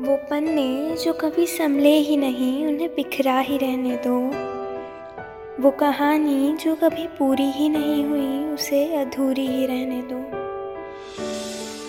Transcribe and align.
वो 0.00 0.16
पन्ने 0.16 0.96
जो 1.04 1.12
कभी 1.12 1.46
संभले 1.46 1.94
ही 1.98 2.16
नहीं, 2.16 2.66
उन्हें 2.66 2.88
बिखरा 2.88 3.40
ही 3.40 3.58
रहने 3.58 3.96
दो। 4.06 4.16
वो 5.62 5.70
कहानी 5.70 6.56
जो 6.56 6.76
कभी 6.76 7.06
पूरी 7.06 7.50
ही 7.50 7.68
नहीं 7.68 8.04
हुई, 8.04 8.54
उसे 8.54 8.94
अधूरी 8.94 9.46
ही 9.46 9.66
रहने 9.66 10.02
दो। 10.02 10.40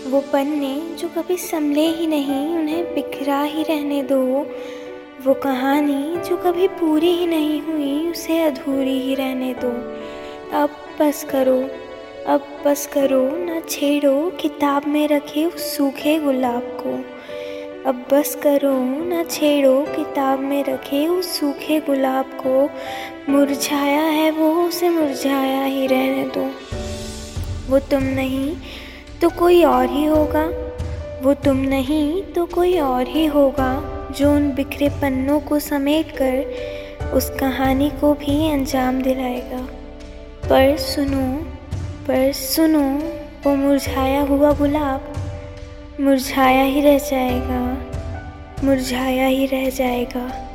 वो 0.09 0.19
पन्ने 0.19 0.95
जो 0.99 1.07
कभी 1.07 1.37
संभले 1.37 1.87
ही 1.87 2.07
नहीं, 2.07 2.57
उन्हें 2.57 2.95
बिखरा 2.95 3.41
ही 3.41 3.63
रहने 3.63 4.03
दो। 4.03 4.47
वो 5.25 5.33
कहानी 5.33 6.29
जो 6.29 6.37
कभी 6.37 6.67
पूरी 6.67 7.11
ही 7.11 7.25
नहीं 7.25 7.61
हुई, 7.61 8.11
उसे 8.11 8.41
अधूरी 8.41 8.99
ही 8.99 9.15
रहने 9.15 9.53
दो। 9.53 9.71
अब 10.57 10.69
बस 10.99 11.23
करो, 11.23 11.69
अब 12.27 12.61
बस 12.65 12.85
करो, 12.87 13.45
ना 13.45 13.59
छेड़ो, 13.59 14.29
किताब 14.29 14.87
में 14.87 15.07
रखे 15.07 15.45
उस 15.45 15.77
सूखे 15.77 16.19
गुलाब 16.19 16.61
को। 16.61 17.10
अब 17.85 18.05
बस 18.11 18.35
करो, 18.35 19.05
ना 19.05 19.23
छेड़ो 19.23 19.85
किताब 19.95 20.39
में 20.39 20.63
रखे 20.63 21.07
उस 21.07 21.39
सूखे 21.39 21.79
गुलाब 21.79 22.25
को। 22.25 22.69
मुरझाया 23.31 24.01
है 24.01 24.31
वो, 24.31 24.67
उसे 24.67 24.89
मुरझाया 24.89 25.63
ही 25.63 25.87
रहने 25.87 26.23
दो। 26.37 26.51
वो 27.69 27.79
तुम 27.79 28.03
नहीं 28.03 28.55
तो 29.21 29.29
कोई 29.29 29.63
और 29.63 29.89
ही 29.89 30.05
होगा। 30.05 30.45
वो 31.23 31.33
तुम 31.33 31.57
नहीं 31.57 32.23
तो 32.23 32.45
कोई 32.45 32.79
और 32.79 33.07
ही 33.07 33.25
होगा, 33.25 33.71
जो 34.17 34.35
उन 34.35 34.51
बिखरे 34.51 34.89
पन्नों 34.89 35.39
को 35.39 35.59
समेट 35.59 36.11
कर 36.21 37.09
उस 37.13 37.29
कहानी 37.29 37.89
को 37.89 38.13
भी 38.13 38.51
अंजाम 38.51 39.01
दिलाएगा। 39.01 39.61
पर 40.49 40.77
सुनो 40.77 41.45
पर 42.07 42.31
सुनो, 42.31 42.99
वो 43.43 43.55
मुरझाया 43.55 44.21
हुआ 44.21 44.53
गुलाब। 44.53 45.13
मुरझाया 46.01 46.63
ही 46.63 46.81
रह 46.81 46.97
जाएगा 46.97 47.59
मुरझाया 48.63 49.25
ही 49.27 49.45
रह 49.45 49.69
जाएगा। 49.69 50.50